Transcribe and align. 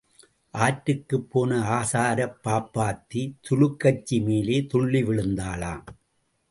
ஆற்றுக்குப் 0.53 1.27
போன 1.29 1.59
ஆசாரப் 1.77 2.39
பாப்பாத்தி 2.43 3.23
துலுக்கச்சி 3.41 4.23
மேலே 4.23 4.65
துள்ளி 4.65 5.03
விழுந்தாளாம். 5.03 5.83